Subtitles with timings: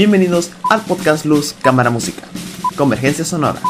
[0.00, 2.22] Bienvenidos al podcast Luz Cámara Música,
[2.74, 3.60] Convergencia Sonora.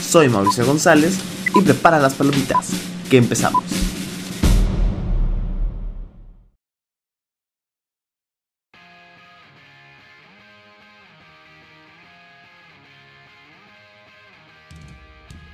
[0.00, 1.18] Soy Mauricio González
[1.56, 2.70] y prepara las palomitas,
[3.10, 3.64] que empezamos.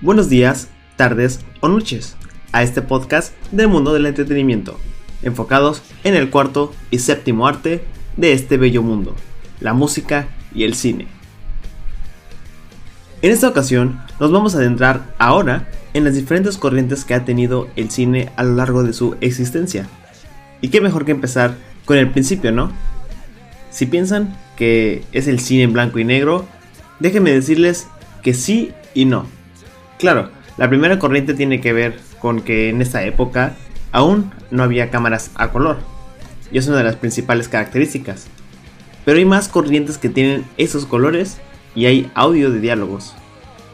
[0.03, 2.19] Buenos días, tardes o noches
[2.53, 4.79] a este podcast del mundo del entretenimiento,
[5.23, 7.83] enfocados en el cuarto y séptimo arte
[8.19, 9.15] de este bello mundo,
[9.61, 11.07] la música y el cine.
[13.21, 17.69] En esta ocasión nos vamos a adentrar ahora en las diferentes corrientes que ha tenido
[17.75, 19.87] el cine a lo largo de su existencia.
[20.61, 22.71] Y qué mejor que empezar con el principio, ¿no?
[23.71, 26.47] Si piensan que es el cine en blanco y negro,
[27.01, 27.89] déjenme decirles
[28.23, 29.27] que sí y no.
[29.99, 33.57] Claro, la primera corriente tiene que ver con que en esta época
[33.93, 35.79] aún no había cámaras a color,
[36.51, 38.27] y es una de las principales características.
[39.09, 41.39] Pero hay más corrientes que tienen esos colores
[41.75, 43.15] y hay audio de diálogos.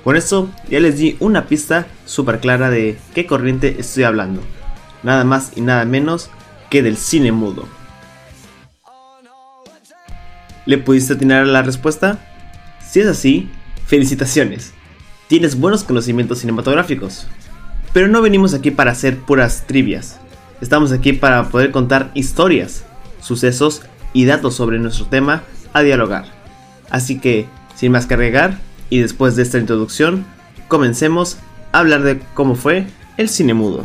[0.05, 4.41] Con eso ya les di una pista súper clara de qué corriente estoy hablando.
[5.03, 6.31] Nada más y nada menos
[6.70, 7.67] que del cine mudo.
[10.67, 12.20] ¿Le pudiste atinar la respuesta?
[12.89, 13.51] Si es así,
[13.86, 14.73] felicitaciones.
[15.27, 17.27] Tienes buenos conocimientos cinematográficos.
[17.92, 20.20] Pero no venimos aquí para hacer puras trivias.
[20.61, 22.84] Estamos aquí para poder contar historias,
[23.20, 23.83] sucesos
[24.15, 25.43] y datos sobre nuestro tema
[25.75, 26.25] a dialogar.
[26.89, 30.25] Así que, sin más que agregar, y después de esta introducción,
[30.69, 31.37] comencemos
[31.73, 32.87] a hablar de cómo fue
[33.19, 33.85] el cine mudo.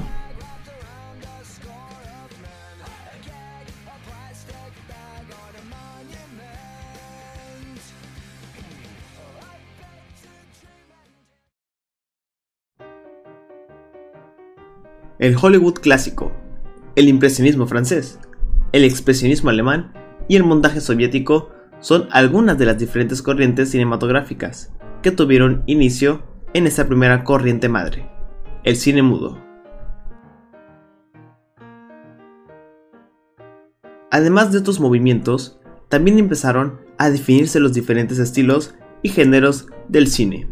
[15.17, 16.31] El Hollywood clásico,
[16.95, 18.19] el impresionismo francés,
[18.71, 19.91] el expresionismo alemán
[20.29, 21.49] y el montaje soviético
[21.81, 28.09] son algunas de las diferentes corrientes cinematográficas que tuvieron inicio en esta primera corriente madre,
[28.63, 29.39] el cine mudo.
[34.11, 40.47] Además de estos movimientos, también empezaron a definirse los diferentes estilos y géneros del cine.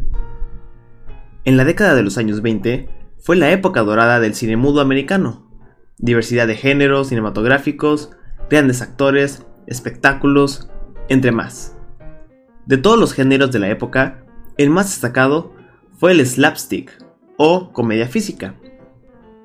[1.44, 2.88] En la década de los años 20,
[3.18, 5.50] fue la época dorada del cine mudo americano.
[5.98, 8.10] Diversidad de géneros cinematográficos,
[8.48, 10.68] grandes actores, espectáculos,
[11.08, 11.76] entre más.
[12.66, 14.24] De todos los géneros de la época,
[14.56, 15.54] el más destacado
[15.96, 16.92] fue el slapstick
[17.36, 18.54] o comedia física.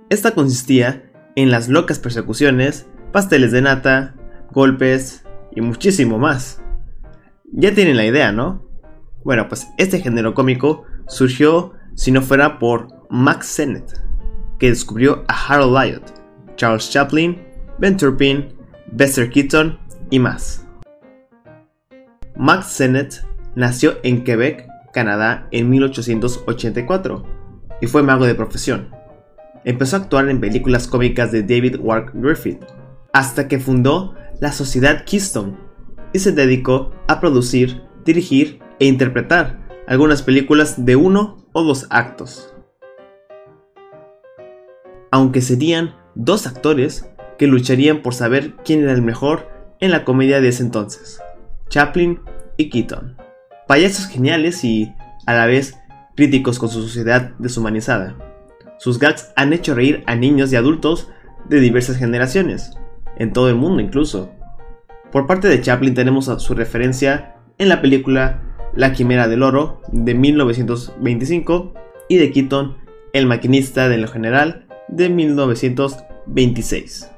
[0.10, 4.16] Esta consistía en las locas persecuciones, pasteles de nata,
[4.52, 5.24] golpes
[5.56, 6.62] y muchísimo más.
[7.52, 8.68] Ya tienen la idea, ¿no?
[9.24, 14.02] Bueno, pues este género cómico surgió si no fuera por Max Sennett,
[14.60, 16.02] que descubrió a Harold Lloyd,
[16.56, 17.42] Charles Chaplin,
[17.78, 18.54] Ben Turpin,
[18.92, 19.80] Buster Keaton
[20.14, 20.64] y más.
[22.36, 23.26] Max Sennett
[23.56, 27.26] nació en Quebec, Canadá, en 1884
[27.82, 28.90] y fue mago de profesión.
[29.66, 32.64] Empezó a actuar en películas cómicas de David Wark Griffith,
[33.12, 35.58] hasta que fundó la Sociedad Keystone
[36.14, 42.54] y se dedicó a producir, dirigir e interpretar algunas películas de uno o dos actos.
[45.10, 47.10] Aunque serían dos actores
[47.40, 49.53] que lucharían por saber quién era el mejor
[49.84, 51.20] en la comedia de ese entonces,
[51.68, 52.22] Chaplin
[52.56, 53.18] y Keaton.
[53.68, 54.94] Payasos geniales y,
[55.26, 55.78] a la vez,
[56.16, 58.16] críticos con su sociedad deshumanizada.
[58.80, 61.10] Sus gags han hecho reír a niños y adultos
[61.50, 62.72] de diversas generaciones,
[63.18, 64.32] en todo el mundo incluso.
[65.12, 68.42] Por parte de Chaplin tenemos su referencia en la película
[68.74, 71.74] La Quimera del Oro de 1925
[72.08, 72.78] y de Keaton
[73.12, 77.12] El Maquinista de lo General de 1926.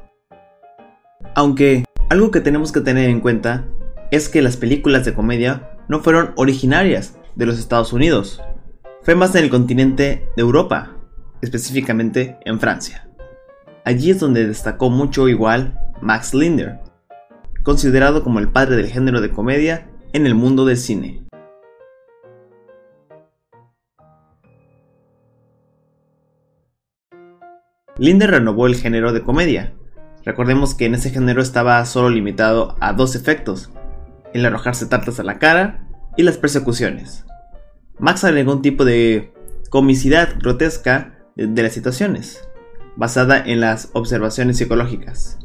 [1.36, 3.66] Aunque algo que tenemos que tener en cuenta
[4.12, 8.42] es que las películas de comedia no fueron originarias de los Estados Unidos,
[9.02, 10.96] fue más en el continente de Europa,
[11.42, 13.08] específicamente en Francia.
[13.84, 16.80] Allí es donde destacó mucho igual Max Linder,
[17.64, 21.26] considerado como el padre del género de comedia en el mundo del cine.
[27.98, 29.74] Linder renovó el género de comedia.
[30.26, 33.70] Recordemos que en ese género estaba solo limitado a dos efectos,
[34.34, 35.88] el arrojarse tartas a la cara
[36.18, 37.26] y las persecuciones.
[38.00, 39.34] Max agregó un tipo de
[39.70, 42.42] comicidad grotesca de las situaciones,
[42.96, 45.38] basada en las observaciones psicológicas.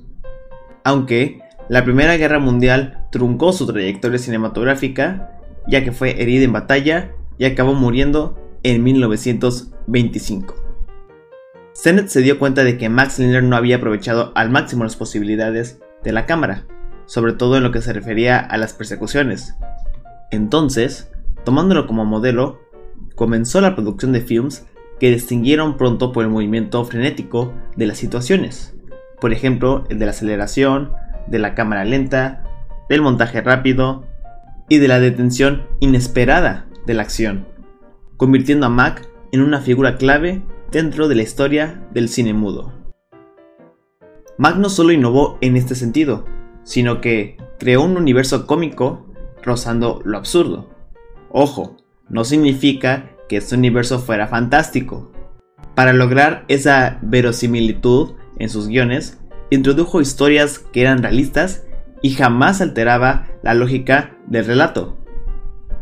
[0.82, 5.38] Aunque la Primera Guerra Mundial truncó su trayectoria cinematográfica,
[5.69, 10.60] ya que fue herida en batalla y acabó muriendo en 1925.
[11.72, 15.81] Sennett se dio cuenta de que Max Linder no había aprovechado al máximo las posibilidades
[16.02, 16.64] de la cámara,
[17.06, 19.55] sobre todo en lo que se refería a las persecuciones,
[20.32, 21.11] Entonces,
[21.44, 22.61] tomándolo como modelo,
[23.17, 24.67] comenzó la producción de films
[25.00, 28.76] que distinguieron pronto por el movimiento frenético de las situaciones.
[29.20, 30.93] Por ejemplo, el de la aceleración,
[31.26, 32.44] de la cámara lenta,
[32.88, 34.05] del montaje rápido
[34.69, 37.46] y de la detención inesperada de la acción,
[38.17, 42.72] convirtiendo a Mac en una figura clave dentro de la historia del cine mudo.
[44.38, 46.25] Mac no solo innovó en este sentido,
[46.64, 49.06] sino que creó un universo cómico
[49.43, 50.70] rozando lo absurdo.
[51.31, 51.76] Ojo,
[52.08, 55.12] no significa que este universo fuera fantástico.
[55.75, 59.19] Para lograr esa verosimilitud en sus guiones,
[59.50, 61.64] introdujo historias que eran realistas
[62.02, 64.99] y jamás alteraba la lógica del relato.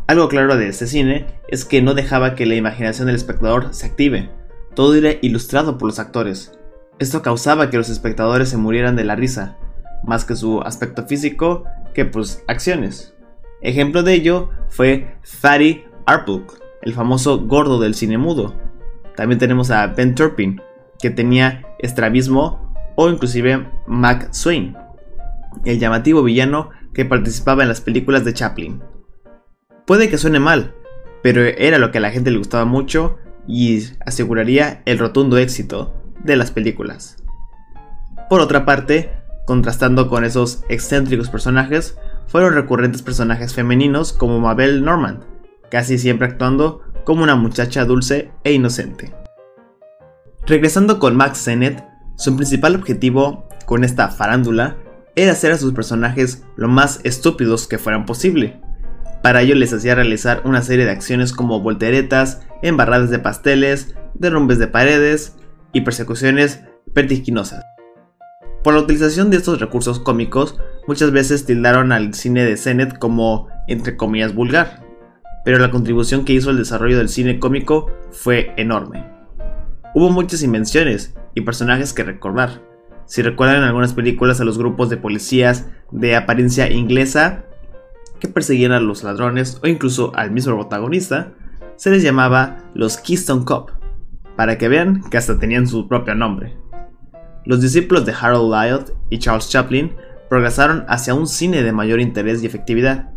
[0.07, 3.87] Algo claro de este cine es que no dejaba que la imaginación del espectador se
[3.87, 4.31] active,
[4.79, 6.57] todo era ilustrado por los actores.
[7.01, 9.59] Esto causaba que los espectadores se murieran de la risa,
[10.05, 11.65] más que su aspecto físico
[11.95, 13.13] que pues acciones.
[13.61, 18.55] Ejemplo de ello fue Fatty Arbuck, el famoso gordo del cine mudo.
[19.17, 20.63] También tenemos a Ben Turpin,
[21.01, 24.77] que tenía estrabismo, o inclusive Mac Swain,
[25.65, 28.81] el llamativo villano que participaba en las películas de Chaplin.
[29.89, 30.77] Puede que suene mal,
[31.21, 35.95] pero era lo que a la gente le gustaba mucho y aseguraría el rotundo éxito
[36.23, 37.17] de las películas.
[38.29, 39.11] Por otra parte,
[39.47, 41.97] contrastando con esos excéntricos personajes,
[42.27, 45.25] fueron recurrentes personajes femeninos como Mabel Normand,
[45.71, 49.15] casi siempre actuando como una muchacha dulce e inocente.
[50.47, 51.83] Regresando con Max Sennett,
[52.17, 54.77] su principal objetivo con esta farándula
[55.17, 58.61] era hacer a sus personajes lo más estúpidos que fueran posible.
[59.23, 64.59] Para ello les hacía realizar una serie de acciones como volteretas, embarradas de pasteles, derrumbes
[64.59, 65.37] de paredes
[65.73, 66.63] y persecuciones
[66.95, 67.65] vertiginosas.
[68.63, 73.49] Por la utilización de estos recursos cómicos, muchas veces tildaron al cine de Sennett como,
[73.67, 74.85] entre comillas, vulgar,
[75.45, 79.05] pero la contribución que hizo al desarrollo del cine cómico fue enorme.
[79.95, 82.63] Hubo muchas invenciones y personajes que recordar.
[83.07, 87.47] Si recuerdan algunas películas a los grupos de policías de apariencia inglesa
[88.19, 91.33] que perseguían a los ladrones o incluso al mismo protagonista,
[91.77, 93.71] se les llamaba los Keystone Cop,
[94.37, 96.57] para que vean que hasta tenían su propio nombre.
[97.45, 99.95] Los discípulos de Harold Lloyd y Charles Chaplin
[100.29, 103.11] progresaron hacia un cine de mayor interés y efectividad,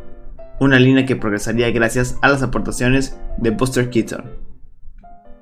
[0.59, 4.25] una línea que progresaría gracias a las aportaciones de Buster Keaton.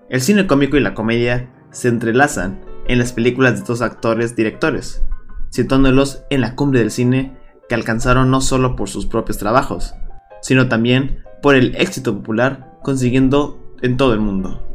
[0.09, 5.03] El cine cómico y la comedia se entrelazan en las películas de estos actores directores,
[5.49, 7.37] situándolos en la cumbre del cine
[7.69, 9.95] que alcanzaron no solo por sus propios trabajos,
[10.41, 14.65] sino también por el éxito popular consiguiendo en todo el mundo.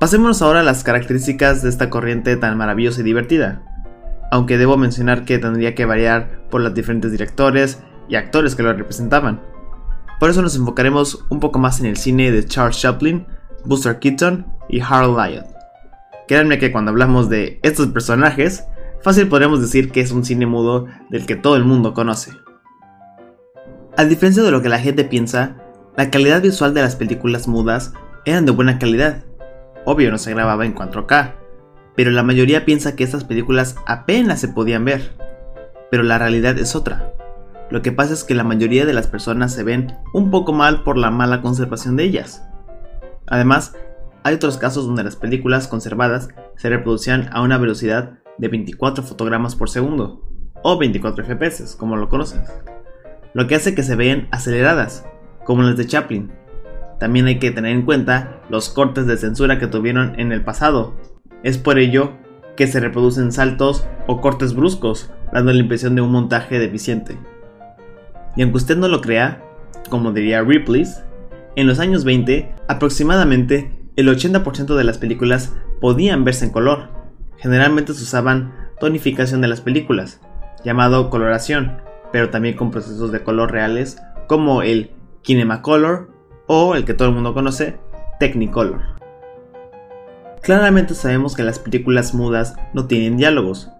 [0.00, 3.62] Pasémonos ahora a las características de esta corriente tan maravillosa y divertida
[4.30, 8.72] aunque debo mencionar que tendría que variar por los diferentes directores y actores que lo
[8.72, 9.40] representaban.
[10.18, 13.26] Por eso nos enfocaremos un poco más en el cine de Charles Chaplin,
[13.64, 15.42] Buster Keaton y Harold Lloyd.
[16.26, 18.64] Créanme que cuando hablamos de estos personajes,
[19.02, 22.32] fácil podremos decir que es un cine mudo del que todo el mundo conoce.
[23.96, 25.56] A diferencia de lo que la gente piensa,
[25.96, 27.94] la calidad visual de las películas mudas
[28.26, 29.24] eran de buena calidad.
[29.86, 31.32] Obvio no se grababa en 4K,
[31.94, 35.12] pero la mayoría piensa que estas películas apenas se podían ver.
[35.90, 37.14] Pero la realidad es otra.
[37.70, 40.82] Lo que pasa es que la mayoría de las personas se ven un poco mal
[40.82, 42.44] por la mala conservación de ellas.
[43.26, 43.74] Además,
[44.22, 49.56] hay otros casos donde las películas conservadas se reproducían a una velocidad de 24 fotogramas
[49.56, 50.22] por segundo,
[50.62, 52.40] o 24 FPS, como lo conoces,
[53.34, 55.04] lo que hace que se vean aceleradas,
[55.44, 56.32] como las de Chaplin.
[56.98, 60.94] También hay que tener en cuenta los cortes de censura que tuvieron en el pasado,
[61.42, 62.12] es por ello
[62.56, 67.16] que se reproducen saltos o cortes bruscos, dando la impresión de un montaje deficiente.
[68.34, 69.42] Y aunque usted no lo crea,
[69.90, 70.84] como diría Ripley,
[71.54, 76.95] en los años 20 aproximadamente el 80% de las películas podían verse en color.
[77.38, 80.20] Generalmente se usaban tonificación de las películas,
[80.64, 81.78] llamado coloración,
[82.12, 86.10] pero también con procesos de color reales como el Kinemacolor
[86.46, 87.78] o el que todo el mundo conoce,
[88.18, 88.80] Technicolor.
[90.42, 93.70] Claramente sabemos que las películas mudas no tienen diálogos,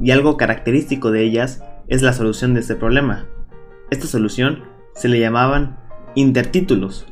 [0.00, 3.26] y algo característico de ellas es la solución de este problema.
[3.90, 5.78] Esta solución se le llamaban
[6.14, 7.06] intertítulos.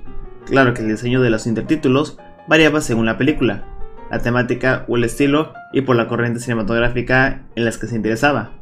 [0.47, 2.19] Claro que el diseño de los intertítulos
[2.49, 3.67] variaba según la película,
[4.13, 8.53] la temática o el estilo y por la corriente cinematográfica en las que se interesaba.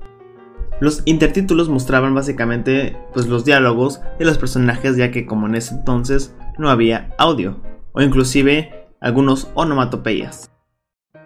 [0.80, 5.74] Los intertítulos mostraban básicamente pues, los diálogos de los personajes ya que como en ese
[5.74, 7.60] entonces no había audio,
[7.92, 10.52] o inclusive algunos onomatopeyas.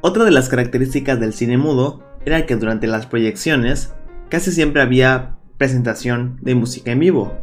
[0.01, 3.95] Otra de las características del cine mudo era que durante las proyecciones
[4.31, 7.39] casi siempre había presentación de música en vivo.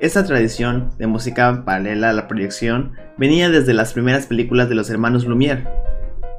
[0.00, 4.88] Esta tradición de música paralela a la proyección venía desde las primeras películas de los
[4.90, 5.68] hermanos Lumière,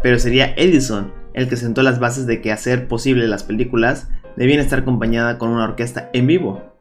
[0.01, 4.59] pero sería Edison el que sentó las bases de que hacer posible las películas debían
[4.59, 6.75] estar acompañada con una orquesta en vivo.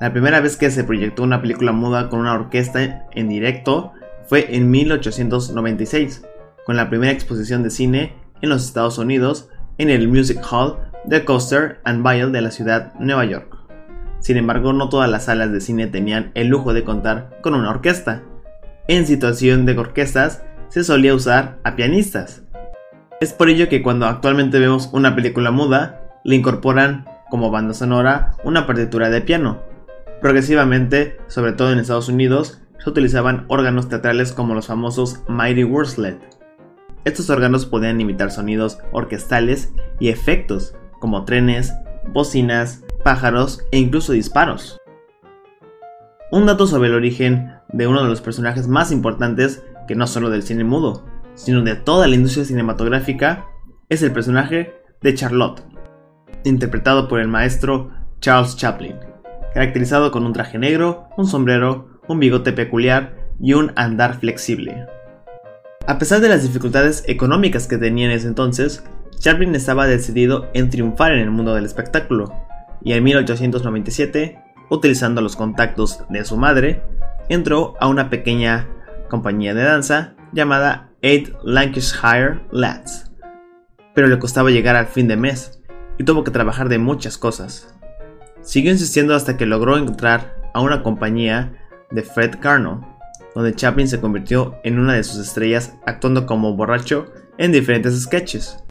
[0.00, 3.92] La primera vez que se proyectó una película muda con una orquesta en directo
[4.26, 6.24] fue en 1896,
[6.66, 11.24] con la primera exposición de cine en los Estados Unidos en el Music Hall de
[11.24, 13.56] Coaster and Bale de la ciudad de Nueva York.
[14.20, 17.70] Sin embargo, no todas las salas de cine tenían el lujo de contar con una
[17.70, 18.22] orquesta.
[18.88, 22.43] En situación de orquestas se solía usar a pianistas.
[23.20, 28.32] Es por ello que cuando actualmente vemos una película muda, le incorporan como banda sonora
[28.42, 29.62] una partitura de piano.
[30.20, 36.18] Progresivamente, sobre todo en Estados Unidos, se utilizaban órganos teatrales como los famosos Mighty Wurslet.
[37.04, 41.72] Estos órganos podían imitar sonidos orquestales y efectos, como trenes,
[42.12, 44.78] bocinas, pájaros e incluso disparos.
[46.30, 50.30] Un dato sobre el origen de uno de los personajes más importantes, que no solo
[50.30, 51.04] del cine mudo,
[51.34, 53.46] sino de toda la industria cinematográfica,
[53.88, 55.62] es el personaje de Charlotte,
[56.44, 58.96] interpretado por el maestro Charles Chaplin,
[59.52, 64.86] caracterizado con un traje negro, un sombrero, un bigote peculiar y un andar flexible.
[65.86, 68.84] A pesar de las dificultades económicas que tenía en ese entonces,
[69.18, 72.32] Chaplin estaba decidido en triunfar en el mundo del espectáculo,
[72.82, 74.38] y en 1897,
[74.70, 76.82] utilizando los contactos de su madre,
[77.28, 78.68] entró a una pequeña
[79.08, 83.10] compañía de danza llamada Eight Lancashire Lads.
[83.94, 85.62] Pero le costaba llegar al fin de mes,
[85.98, 87.74] y tuvo que trabajar de muchas cosas.
[88.40, 91.52] Siguió insistiendo hasta que logró entrar a una compañía
[91.90, 92.98] de Fred Carno,
[93.34, 98.64] donde Chaplin se convirtió en una de sus estrellas actuando como borracho en diferentes sketches.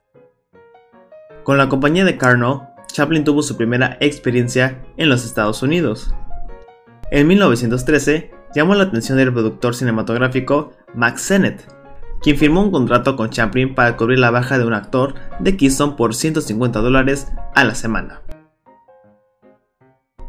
[1.44, 6.12] Con la compañía de Carno, Chaplin tuvo su primera experiencia en los Estados Unidos.
[7.12, 11.83] En 1913 llamó la atención del productor cinematográfico Max Sennett,
[12.24, 15.92] quien firmó un contrato con Chaplin para cubrir la baja de un actor de Keystone
[15.94, 18.22] por 150 dólares a la semana.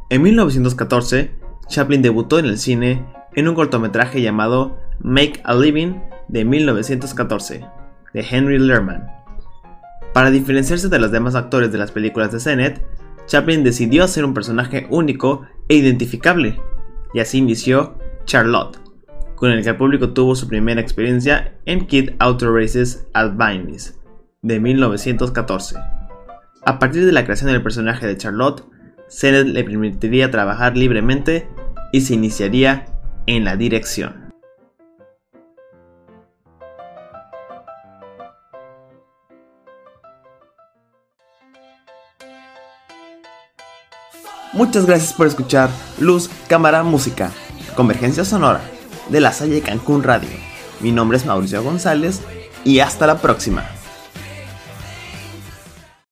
[0.09, 5.93] En 1914, Chaplin debutó en el cine en un cortometraje llamado Make a Living
[6.27, 7.65] de 1914,
[8.13, 9.07] de Henry Lerman.
[10.13, 12.85] Para diferenciarse de los demás actores de las películas de Sennett,
[13.25, 16.59] Chaplin decidió hacer un personaje único e identificable,
[17.13, 18.84] y así inició Charlotte,
[19.35, 23.93] con el que el público tuvo su primera experiencia en Kid Auto Races at Venice,
[24.41, 25.75] de 1914.
[26.65, 28.63] A partir de la creación del personaje de Charlotte,
[29.07, 31.47] Sennett le permitiría trabajar libremente
[31.91, 32.85] y se iniciaría
[33.27, 34.25] en la dirección.
[44.53, 47.29] Muchas gracias por escuchar Luz, Cámara, Música,
[47.75, 48.61] Convergencia Sonora
[49.09, 50.29] de la Salle Cancún Radio.
[50.79, 52.21] Mi nombre es Mauricio González
[52.63, 53.74] y hasta la próxima.